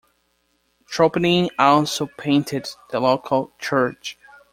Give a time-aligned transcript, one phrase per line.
[0.91, 4.17] Tropinin also painted the local church.